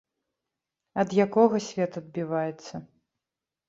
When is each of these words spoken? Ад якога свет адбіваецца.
Ад 1.03 1.09
якога 1.25 1.57
свет 1.69 1.91
адбіваецца. 2.05 2.87